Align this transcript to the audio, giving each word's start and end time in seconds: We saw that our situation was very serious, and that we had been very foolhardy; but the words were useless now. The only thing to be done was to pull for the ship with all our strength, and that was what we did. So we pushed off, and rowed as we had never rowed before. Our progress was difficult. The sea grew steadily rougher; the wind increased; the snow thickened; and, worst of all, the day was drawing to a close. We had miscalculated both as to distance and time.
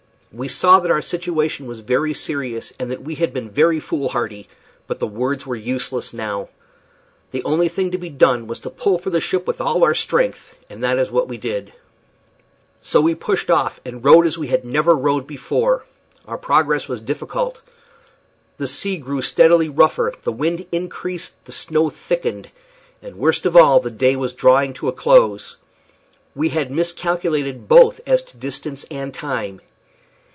We 0.33 0.47
saw 0.47 0.79
that 0.79 0.89
our 0.89 1.01
situation 1.01 1.65
was 1.67 1.81
very 1.81 2.13
serious, 2.13 2.71
and 2.79 2.89
that 2.89 3.01
we 3.01 3.15
had 3.15 3.33
been 3.33 3.49
very 3.51 3.81
foolhardy; 3.81 4.47
but 4.87 4.97
the 4.99 5.05
words 5.05 5.45
were 5.45 5.57
useless 5.57 6.13
now. 6.13 6.47
The 7.31 7.43
only 7.43 7.67
thing 7.67 7.91
to 7.91 7.97
be 7.97 8.09
done 8.09 8.47
was 8.47 8.61
to 8.61 8.69
pull 8.69 8.97
for 8.97 9.09
the 9.09 9.19
ship 9.19 9.45
with 9.45 9.59
all 9.59 9.83
our 9.83 9.93
strength, 9.93 10.55
and 10.69 10.81
that 10.85 10.95
was 10.95 11.11
what 11.11 11.27
we 11.27 11.37
did. 11.37 11.73
So 12.81 13.01
we 13.01 13.13
pushed 13.13 13.49
off, 13.51 13.81
and 13.83 14.05
rowed 14.05 14.25
as 14.25 14.37
we 14.37 14.47
had 14.47 14.63
never 14.63 14.95
rowed 14.95 15.27
before. 15.27 15.83
Our 16.25 16.37
progress 16.37 16.87
was 16.87 17.01
difficult. 17.01 17.61
The 18.57 18.69
sea 18.69 18.99
grew 18.99 19.21
steadily 19.21 19.67
rougher; 19.67 20.13
the 20.23 20.31
wind 20.31 20.65
increased; 20.71 21.33
the 21.43 21.51
snow 21.51 21.89
thickened; 21.89 22.49
and, 23.01 23.17
worst 23.17 23.45
of 23.45 23.57
all, 23.57 23.81
the 23.81 23.91
day 23.91 24.15
was 24.15 24.31
drawing 24.31 24.71
to 24.75 24.87
a 24.87 24.93
close. 24.93 25.57
We 26.33 26.47
had 26.47 26.71
miscalculated 26.71 27.67
both 27.67 27.99
as 28.07 28.23
to 28.23 28.37
distance 28.37 28.85
and 28.89 29.13
time. 29.13 29.59